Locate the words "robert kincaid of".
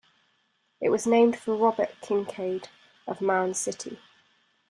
1.55-3.21